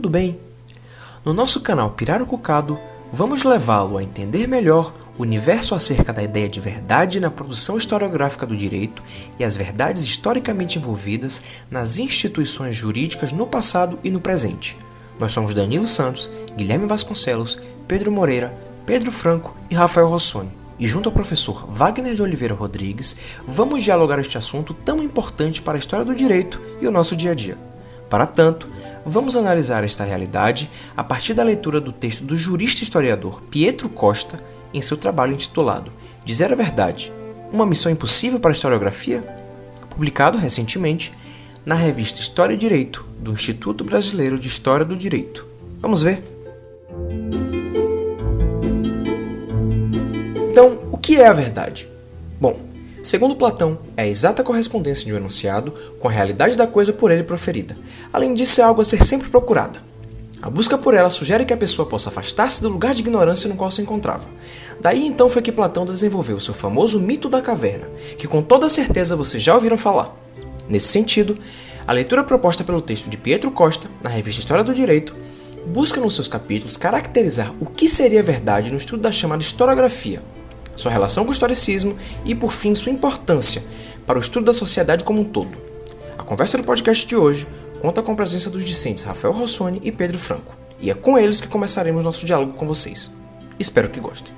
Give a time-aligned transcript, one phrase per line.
[0.00, 0.40] tudo bem?
[1.22, 2.80] No nosso canal Pirarucucado,
[3.12, 8.46] vamos levá-lo a entender melhor o universo acerca da ideia de verdade na produção historiográfica
[8.46, 9.02] do direito
[9.38, 14.74] e as verdades historicamente envolvidas nas instituições jurídicas no passado e no presente.
[15.18, 20.48] Nós somos Danilo Santos, Guilherme Vasconcelos, Pedro Moreira, Pedro Franco e Rafael Rossoni.
[20.78, 25.76] E junto ao professor Wagner de Oliveira Rodrigues, vamos dialogar este assunto tão importante para
[25.76, 27.58] a história do direito e o nosso dia a dia.
[28.08, 28.66] Para tanto,
[29.04, 34.38] vamos analisar esta realidade a partir da leitura do texto do jurista historiador Pietro Costa
[34.72, 35.92] em seu trabalho intitulado
[36.24, 37.12] Dizer a Verdade:
[37.52, 39.24] Uma Missão Impossível para a Historiografia?
[39.90, 41.12] publicado recentemente
[41.66, 45.46] na revista História e Direito do Instituto Brasileiro de História do Direito.
[45.78, 46.22] Vamos ver?
[50.50, 51.86] Então, o que é a verdade?
[52.40, 52.58] Bom,
[53.02, 57.10] Segundo Platão, é a exata correspondência de um enunciado com a realidade da coisa por
[57.10, 57.76] ele proferida.
[58.12, 59.82] Além disso, é algo a ser sempre procurada.
[60.42, 63.56] A busca por ela sugere que a pessoa possa afastar-se do lugar de ignorância no
[63.56, 64.26] qual se encontrava.
[64.80, 69.16] Daí então foi que Platão desenvolveu seu famoso mito da caverna, que com toda certeza
[69.16, 70.14] vocês já ouviram falar.
[70.68, 71.38] Nesse sentido,
[71.86, 75.16] a leitura proposta pelo texto de Pietro Costa, na revista História do Direito,
[75.66, 80.22] busca nos seus capítulos caracterizar o que seria verdade no estudo da chamada historiografia,
[80.74, 83.62] sua relação com o historicismo e, por fim, sua importância
[84.06, 85.56] para o estudo da sociedade como um todo.
[86.18, 87.46] A conversa do podcast de hoje
[87.80, 91.40] conta com a presença dos discentes Rafael Rossoni e Pedro Franco, e é com eles
[91.40, 93.10] que começaremos nosso diálogo com vocês.
[93.58, 94.32] Espero que gostem.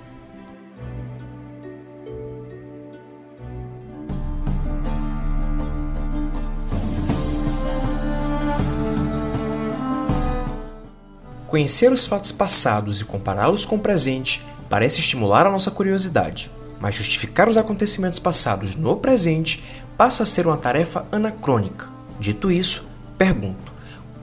[11.47, 14.43] Conhecer os fatos passados e compará-los com o presente
[14.73, 19.63] parece estimular a nossa curiosidade, mas justificar os acontecimentos passados no presente
[19.99, 21.91] passa a ser uma tarefa anacrônica.
[22.19, 22.89] Dito isso,
[23.19, 23.71] pergunto: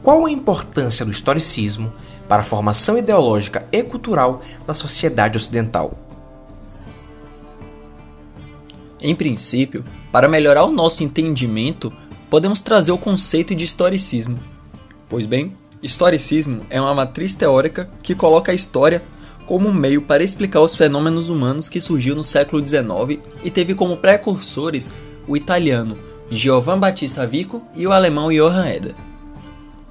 [0.02, 1.94] qual a importância do historicismo
[2.28, 5.96] para a formação ideológica e cultural da sociedade ocidental?
[9.00, 11.94] Em princípio, para melhorar o nosso entendimento,
[12.28, 14.40] podemos trazer o conceito de historicismo.
[15.08, 19.04] Pois bem, historicismo é uma matriz teórica que coloca a história
[19.50, 23.98] como meio para explicar os fenômenos humanos que surgiu no século XIX e teve como
[23.98, 24.92] precursores
[25.28, 25.98] o italiano
[26.30, 28.94] Giovan Battista Vico e o alemão Johann Eder.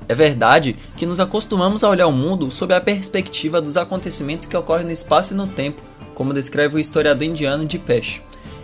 [0.07, 4.57] É verdade que nos acostumamos a olhar o mundo sob a perspectiva dos acontecimentos que
[4.57, 5.83] ocorrem no espaço e no tempo,
[6.15, 8.23] como descreve o historiador indiano Dipesh,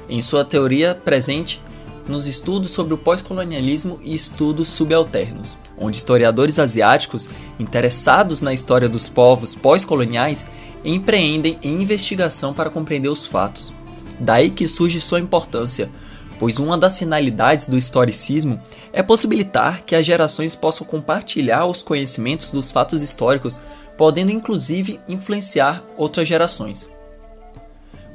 [0.08, 1.60] em sua teoria presente
[2.06, 7.28] nos estudos sobre o pós-colonialismo e estudos subalternos, onde historiadores asiáticos
[7.58, 10.50] interessados na história dos povos pós-coloniais
[10.84, 13.72] empreendem em investigação para compreender os fatos.
[14.20, 15.90] Daí que surge sua importância,
[16.38, 18.60] pois uma das finalidades do historicismo
[18.92, 23.60] é possibilitar que as gerações possam compartilhar os conhecimentos dos fatos históricos,
[23.96, 26.92] podendo inclusive influenciar outras gerações.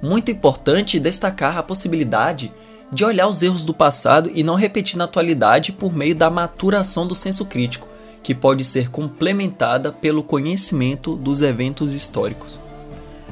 [0.02, 2.53] Muito importante destacar a possibilidade
[2.91, 7.06] de olhar os erros do passado e não repetir na atualidade por meio da maturação
[7.06, 7.89] do senso crítico,
[8.24, 12.59] que pode ser complementada pelo conhecimento dos eventos históricos.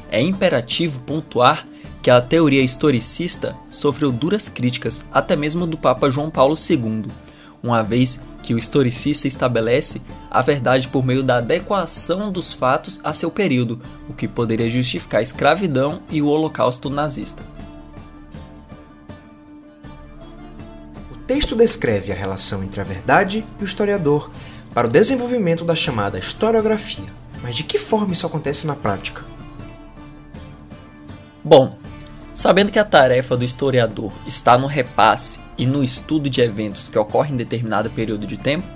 [0.10, 1.68] É imperativo pontuar
[2.02, 7.12] que a teoria historicista sofreu duras críticas, até mesmo do Papa João Paulo II,
[7.62, 13.14] uma vez que o historicista estabelece a verdade por meio da adequação dos fatos a
[13.14, 17.44] seu período, o que poderia justificar a escravidão e o holocausto nazista.
[21.12, 24.32] O texto descreve a relação entre a verdade e o historiador
[24.78, 27.08] para o desenvolvimento da chamada historiografia.
[27.42, 29.24] Mas de que forma isso acontece na prática?
[31.44, 31.76] Bom,
[32.32, 37.00] sabendo que a tarefa do historiador está no repasse e no estudo de eventos que
[37.00, 38.68] ocorrem em determinado período de tempo,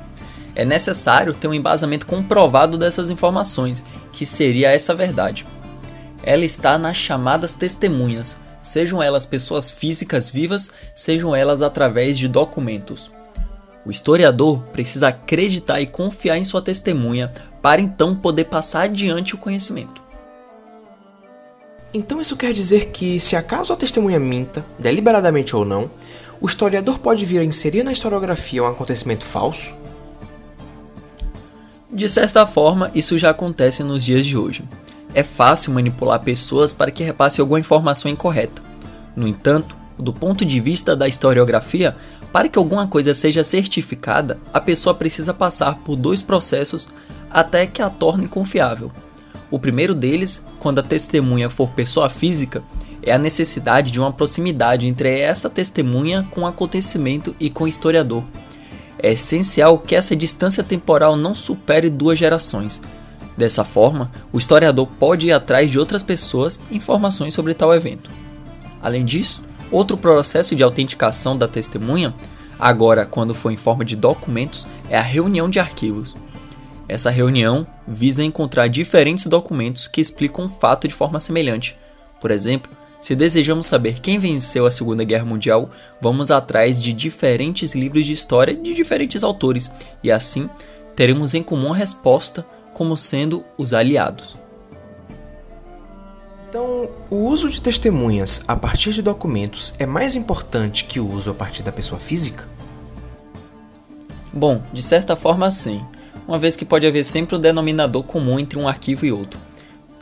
[0.56, 5.46] é necessário ter um embasamento comprovado dessas informações, que seria essa verdade.
[6.24, 13.12] Ela está nas chamadas testemunhas, sejam elas pessoas físicas vivas, sejam elas através de documentos.
[13.86, 17.32] O historiador precisa acreditar e confiar em sua testemunha
[17.62, 20.02] para então poder passar adiante o conhecimento.
[21.94, 25.90] Então isso quer dizer que, se acaso a testemunha minta, deliberadamente ou não,
[26.40, 29.76] o historiador pode vir a inserir na historiografia um acontecimento falso?
[31.92, 34.64] De certa forma, isso já acontece nos dias de hoje.
[35.14, 38.62] É fácil manipular pessoas para que repasse alguma informação incorreta.
[39.14, 41.96] No entanto, do ponto de vista da historiografia,
[42.32, 46.90] para que alguma coisa seja certificada, a pessoa precisa passar por dois processos
[47.30, 48.92] até que a torne confiável.
[49.50, 52.64] O primeiro deles, quando a testemunha for pessoa física,
[53.04, 57.68] é a necessidade de uma proximidade entre essa testemunha com o acontecimento e com o
[57.68, 58.24] historiador.
[59.04, 62.82] é essencial que essa distância temporal não supere duas gerações.
[63.36, 68.12] Dessa forma, o historiador pode ir atrás de outras pessoas informações sobre tal evento.
[68.82, 72.14] Além disso, outro processo de autenticação da testemunha,
[72.60, 76.16] agora quando for em forma de documentos, é a reunião de arquivos.
[76.88, 81.78] Essa reunião visa encontrar diferentes documentos que explicam um fato de forma semelhante.
[82.20, 82.70] Por exemplo,
[83.00, 88.14] se desejamos saber quem venceu a Segunda Guerra Mundial, vamos atrás de diferentes livros de
[88.14, 89.72] história de diferentes autores,
[90.04, 90.50] e assim
[90.96, 94.41] teremos em comum a resposta como sendo os aliados.
[96.52, 101.32] Então, o uso de testemunhas a partir de documentos é mais importante que o uso
[101.32, 102.46] a partir da pessoa física?
[104.34, 105.82] Bom, de certa forma sim
[106.28, 109.40] uma vez que pode haver sempre um denominador comum entre um arquivo e outro.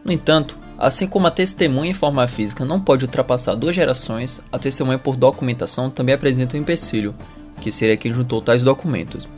[0.04, 4.57] No entanto, assim como a testemunha em forma física não pode ultrapassar duas gerações, a
[4.57, 7.13] testemunha por documentação também apresenta um empecilho,
[7.62, 9.30] que seria quem juntou tais documentos.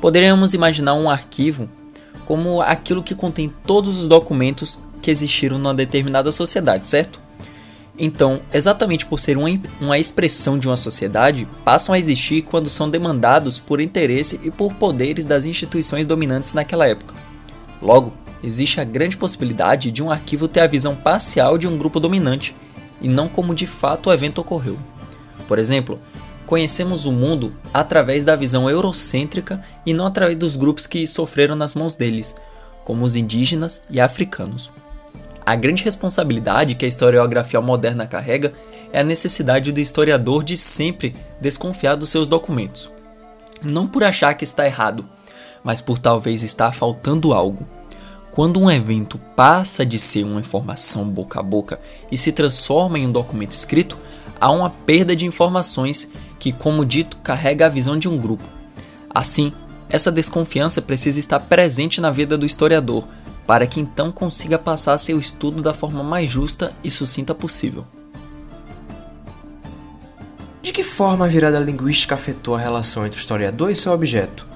[0.00, 1.68] Poderíamos imaginar um arquivo
[2.24, 7.20] como aquilo que contém todos os documentos que existiram numa determinada sociedade, certo?
[7.98, 9.48] Então, exatamente por ser uma,
[9.80, 14.74] uma expressão de uma sociedade, passam a existir quando são demandados por interesse e por
[14.74, 17.14] poderes das instituições dominantes naquela época.
[17.80, 18.12] Logo,
[18.44, 22.54] existe a grande possibilidade de um arquivo ter a visão parcial de um grupo dominante
[23.00, 24.78] e não como de fato o evento ocorreu.
[25.48, 25.98] Por exemplo,
[26.44, 31.74] conhecemos o mundo através da visão eurocêntrica e não através dos grupos que sofreram nas
[31.74, 32.36] mãos deles,
[32.84, 34.70] como os indígenas e africanos.
[35.46, 38.52] A grande responsabilidade que a historiografia moderna carrega
[38.92, 42.90] é a necessidade do historiador de sempre desconfiar dos seus documentos.
[43.62, 45.08] Não por achar que está errado,
[45.62, 47.64] mas por talvez estar faltando algo.
[48.32, 53.06] Quando um evento passa de ser uma informação boca a boca e se transforma em
[53.06, 53.96] um documento escrito,
[54.40, 56.10] há uma perda de informações
[56.40, 58.44] que, como dito, carrega a visão de um grupo.
[59.08, 59.52] Assim,
[59.88, 63.04] essa desconfiança precisa estar presente na vida do historiador,
[63.46, 67.86] para que então consiga passar seu estudo da forma mais justa e sucinta possível.
[70.62, 74.46] De que forma a virada linguística afetou a relação entre o historiador e seu objeto?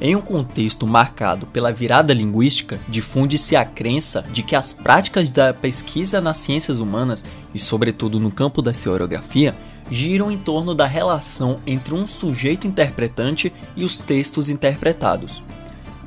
[0.00, 5.54] Em um contexto marcado pela virada linguística, difunde-se a crença de que as práticas da
[5.54, 7.24] pesquisa nas ciências humanas,
[7.54, 9.56] e sobretudo no campo da historiografia,
[9.90, 15.42] giram em torno da relação entre um sujeito interpretante e os textos interpretados.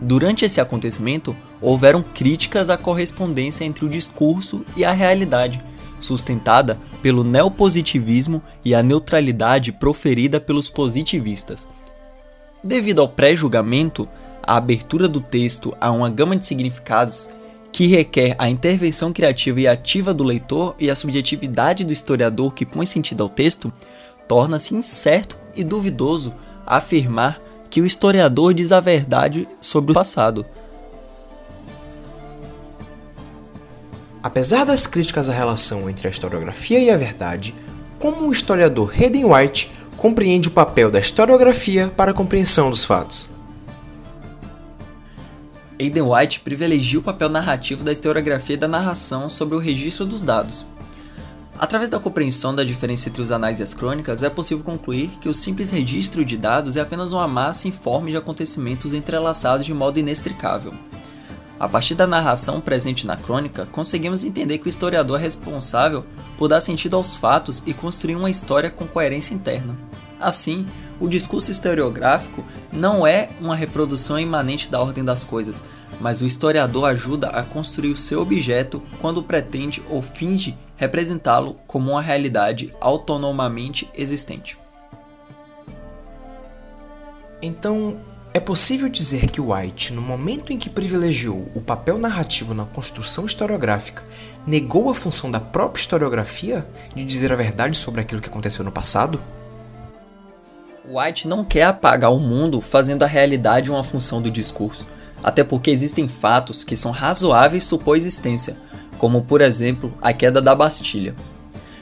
[0.02, 5.62] Durante esse acontecimento, houveram críticas à correspondência entre o discurso e a realidade,
[6.00, 11.68] sustentada pelo neopositivismo e a neutralidade proferida pelos positivistas.
[12.64, 14.08] Devido ao pré-julgamento,
[14.42, 17.30] a abertura do texto a uma gama de significados
[17.72, 22.66] que requer a intervenção criativa e ativa do leitor e a subjetividade do historiador que
[22.66, 23.72] põe sentido ao texto,
[24.28, 26.34] torna-se incerto e duvidoso
[26.66, 30.46] afirmar que o historiador diz a verdade sobre o passado.
[34.22, 37.56] Apesar das críticas à relação entre a historiografia e a verdade,
[37.98, 43.30] como o historiador Hayden White compreende o papel da historiografia para a compreensão dos fatos?
[45.80, 50.24] Hayden White privilegia o papel narrativo da historiografia e da narração sobre o registro dos
[50.24, 50.66] dados,
[51.60, 55.28] Através da compreensão da diferença entre os anais e as crônicas, é possível concluir que
[55.28, 60.00] o simples registro de dados é apenas uma massa informe de acontecimentos entrelaçados de modo
[60.00, 60.74] inextricável.
[61.60, 66.06] A partir da narração presente na crônica, conseguimos entender que o historiador é responsável
[66.38, 69.76] por dar sentido aos fatos e construir uma história com coerência interna.
[70.18, 70.66] Assim,
[70.98, 75.66] o discurso historiográfico não é uma reprodução imanente da ordem das coisas,
[76.00, 81.92] mas o historiador ajuda a construir o seu objeto quando pretende ou finge representá-lo como
[81.92, 84.58] uma realidade autonomamente existente.
[87.42, 87.98] Então,
[88.34, 93.26] é possível dizer que White, no momento em que privilegiou o papel narrativo na construção
[93.26, 94.04] historiográfica,
[94.46, 96.66] negou a função da própria historiografia
[96.96, 99.20] de dizer a verdade sobre aquilo que aconteceu no passado?
[100.88, 104.86] White não quer apagar o mundo fazendo a realidade uma função do discurso,
[105.24, 108.58] até porque existem fatos que são razoáveis supor existência,
[108.98, 111.16] como por exemplo a queda da Bastilha.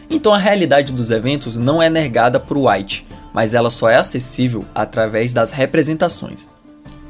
[0.09, 4.65] Então a realidade dos eventos não é negada por White, mas ela só é acessível
[4.73, 6.47] através das representações.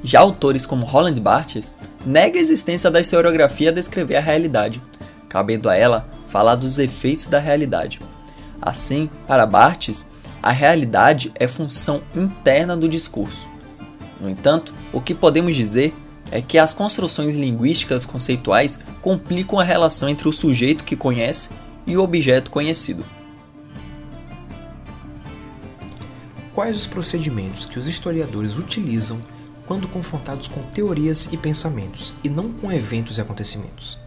[0.04, 1.74] Já autores como Roland Barthes
[2.06, 4.82] negam a existência da historiografia a descrever a realidade,
[5.30, 8.00] cabendo a ela falar dos efeitos da realidade.
[8.62, 10.08] Assim, para Barthes,
[10.42, 13.48] a realidade é função interna do discurso.
[14.20, 15.94] No entanto, o que podemos dizer
[16.32, 21.50] é que as construções linguísticas conceituais complicam a relação entre o sujeito que conhece
[21.86, 23.04] e o objeto conhecido.
[26.58, 29.22] quais os procedimentos que os historiadores utilizam
[29.68, 34.00] quando confrontados com teorias e pensamentos, e não com eventos e acontecimentos.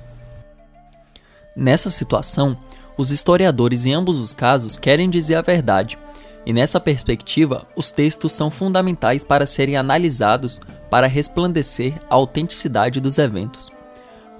[1.54, 2.58] Nessa situação,
[2.96, 5.96] os historiadores em ambos os casos querem dizer a verdade,
[6.44, 13.18] e nessa perspectiva, os textos são fundamentais para serem analisados para resplandecer a autenticidade dos
[13.18, 13.70] eventos.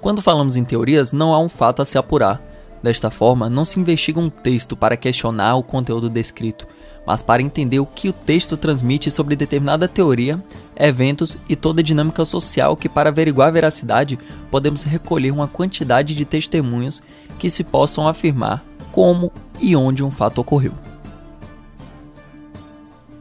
[0.01, 2.41] Quando falamos em teorias, não há um fato a se apurar.
[2.81, 6.67] Desta forma, não se investiga um texto para questionar o conteúdo descrito,
[7.05, 10.43] mas para entender o que o texto transmite sobre determinada teoria,
[10.75, 14.17] eventos e toda a dinâmica social que, para averiguar a veracidade,
[14.49, 17.03] podemos recolher uma quantidade de testemunhos
[17.37, 20.73] que se possam afirmar como e onde um fato ocorreu.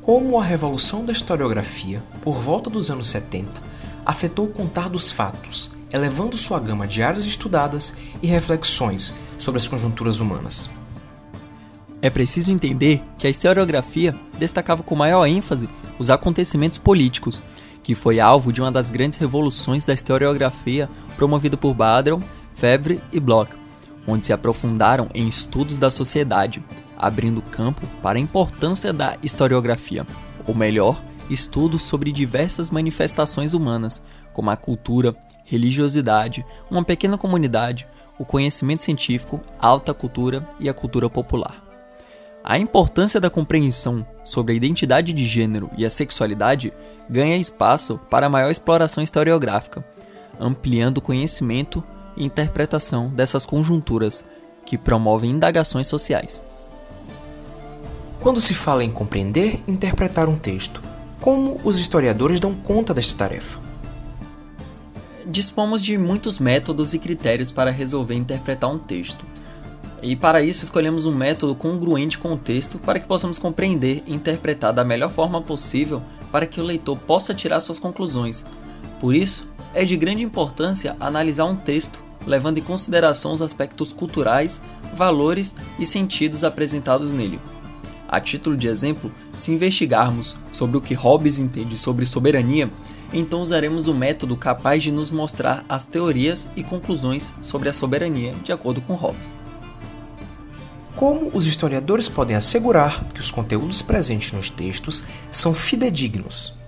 [0.02, 3.50] Como a revolução da historiografia, por volta dos anos 70,
[4.04, 9.68] afetou o contar dos fatos, elevando sua gama de áreas estudadas e reflexões sobre as
[9.68, 10.70] conjunturas humanas.
[12.00, 17.42] É preciso entender que a historiografia destacava com maior ênfase os acontecimentos políticos,
[17.82, 22.22] que foi alvo de uma das grandes revoluções da historiografia promovida por Badrel,
[22.54, 23.50] Febvre e Bloch,
[24.06, 26.64] onde se aprofundaram em estudos da sociedade,
[27.00, 30.06] abrindo campo para a importância da historiografia,
[30.46, 37.86] ou melhor, estudos sobre diversas manifestações humanas, como a cultura, religiosidade, uma pequena comunidade,
[38.18, 41.64] o conhecimento científico, alta cultura e a cultura popular.
[42.44, 46.72] A importância da compreensão sobre a identidade de gênero e a sexualidade
[47.08, 49.84] ganha espaço para a maior exploração historiográfica,
[50.38, 51.82] ampliando o conhecimento
[52.16, 54.24] e interpretação dessas conjunturas
[54.64, 56.40] que promovem indagações sociais.
[58.20, 60.82] Quando se fala em compreender e interpretar um texto,
[61.22, 63.58] como os historiadores dão conta desta tarefa?
[65.24, 69.24] Dispomos de muitos métodos e critérios para resolver interpretar um texto
[70.02, 74.12] e para isso escolhemos um método congruente com o texto para que possamos compreender e
[74.12, 78.44] interpretar da melhor forma possível para que o leitor possa tirar suas conclusões.
[79.00, 84.60] Por isso, é de grande importância analisar um texto, levando em consideração os aspectos culturais,
[84.94, 87.40] valores e sentidos apresentados nele.
[88.12, 92.68] A título de exemplo, se investigarmos sobre o que Hobbes entende sobre soberania,
[93.12, 98.34] então usaremos um método capaz de nos mostrar as teorias e conclusões sobre a soberania
[98.42, 99.36] de acordo com Hobbes.
[100.96, 106.59] Como os historiadores podem assegurar que os conteúdos presentes nos textos são fidedignos?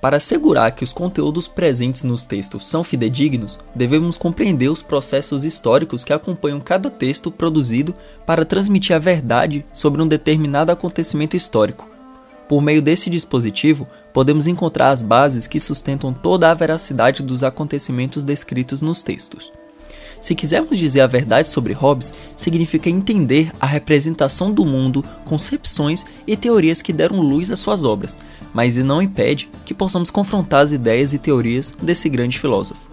[0.00, 6.04] Para assegurar que os conteúdos presentes nos textos são fidedignos, devemos compreender os processos históricos
[6.04, 11.86] que acompanham cada texto produzido para transmitir a verdade sobre um determinado acontecimento histórico.
[12.48, 18.24] Por meio desse dispositivo, podemos encontrar as bases que sustentam toda a veracidade dos acontecimentos
[18.24, 19.52] descritos nos textos.
[20.20, 26.36] Se quisermos dizer a verdade sobre Hobbes, significa entender a representação do mundo, concepções e
[26.36, 28.18] teorias que deram luz às suas obras,
[28.52, 32.88] mas isso não impede que possamos confrontar as ideias e teorias desse grande filósofo.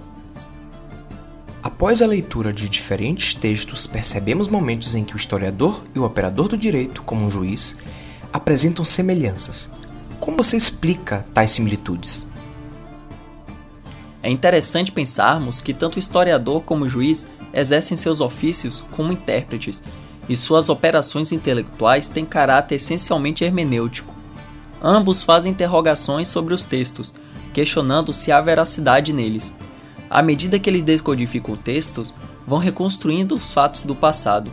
[1.62, 6.48] Após a leitura de diferentes textos, percebemos momentos em que o historiador e o operador
[6.48, 7.76] do direito, como um juiz,
[8.32, 9.72] apresentam semelhanças.
[10.20, 12.28] Como você explica tais similitudes?
[14.24, 19.84] É interessante pensarmos que tanto o historiador como o juiz exercem seus ofícios como intérpretes,
[20.30, 24.17] e suas operações intelectuais têm caráter essencialmente hermenêutico.
[24.82, 27.14] Ambos fazem interrogações sobre os textos,
[27.54, 29.54] questionando se há veracidade neles.
[30.10, 32.14] À medida que eles descodificam textos,
[32.46, 34.52] vão reconstruindo os fatos do passado.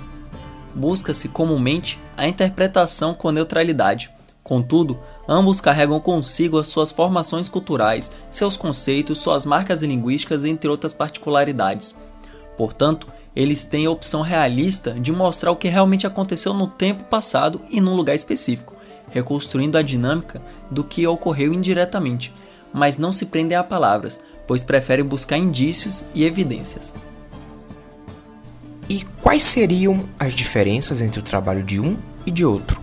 [0.75, 4.11] Busca-se comumente a interpretação com neutralidade.
[4.43, 10.93] Contudo, Ambos carregam consigo as suas formações culturais, seus conceitos, suas marcas linguísticas, entre outras
[10.93, 11.97] particularidades.
[12.57, 17.61] Portanto, eles têm a opção realista de mostrar o que realmente aconteceu no tempo passado
[17.71, 18.74] e num lugar específico,
[19.15, 22.35] reconstruindo a dinâmica do que ocorreu indiretamente,
[22.73, 26.93] mas não se prendem a palavras, pois preferem buscar indícios e evidências.
[28.89, 32.83] E quais seriam as diferenças entre o trabalho de um e de outro?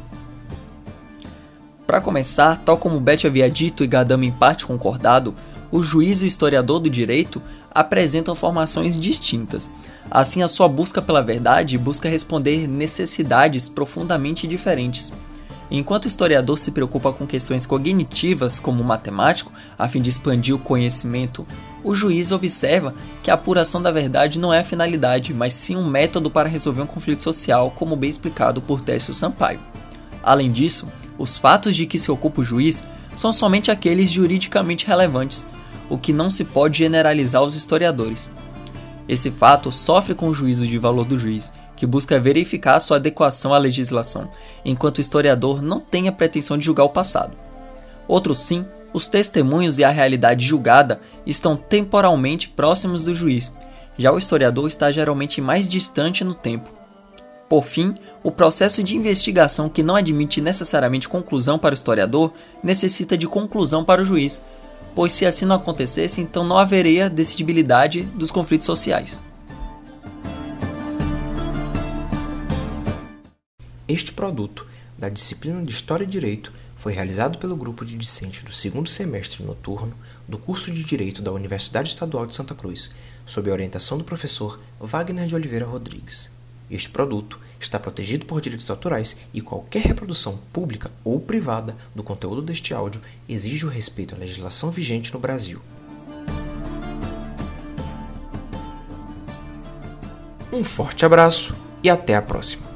[1.86, 5.36] Para começar, tal como Beth havia dito e Gadama em parte concordado,
[5.70, 7.42] o juiz e o historiador do direito
[7.74, 9.70] apresentam formações distintas.
[10.10, 15.14] Assim, a sua busca pela verdade busca responder necessidades profundamente diferentes.
[15.74, 20.54] Enquanto o historiador se preocupa com questões cognitivas, como o matemático, a fim de expandir
[20.54, 21.48] o conhecimento,
[21.82, 25.90] o juiz observa que a apuração da verdade não é a finalidade, mas sim um
[25.90, 29.62] método para resolver um conflito social, como bem explicado por Técio Sampaio.
[30.22, 32.86] Além disso, os fatos de que se ocupa o juiz
[33.16, 35.48] são somente aqueles juridicamente relevantes,
[35.90, 38.30] o que não se pode generalizar aos historiadores.
[39.08, 43.56] Esse fato sofre com o juízo de valor do juiz, que busca verificar sua adequação
[43.56, 44.30] à legislação,
[44.64, 47.36] enquanto o historiador não tem a pretensão de julgar o passado.
[48.08, 53.52] Outro sim, os testemunhos e a realidade julgada estão temporalmente próximos do juiz,
[53.98, 56.70] já o historiador está geralmente mais distante no tempo.
[57.50, 62.32] Por fim, o processo de investigação que não admite necessariamente conclusão para o historiador
[62.64, 64.46] necessita de conclusão para o juiz,
[64.94, 69.18] pois se assim não acontecesse, então não haveria decidibilidade dos conflitos sociais.
[73.92, 74.66] Este produto
[74.98, 79.44] da disciplina de História e Direito foi realizado pelo grupo de discentes do segundo semestre
[79.44, 79.94] noturno
[80.26, 82.92] do curso de Direito da Universidade Estadual de Santa Cruz,
[83.26, 86.32] sob a orientação do professor Wagner de Oliveira Rodrigues.
[86.70, 92.42] Este produto está protegido por direitos autorais e qualquer reprodução pública ou privada do conteúdo
[92.42, 95.62] deste áudio exige o respeito à legislação vigente no Brasil.
[100.50, 102.71] Um forte abraço e até a próxima!